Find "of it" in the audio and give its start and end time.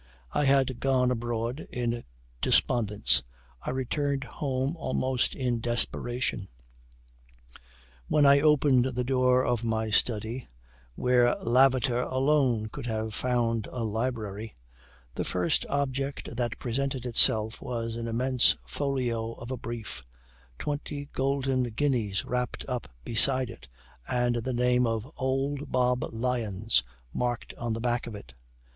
28.07-28.33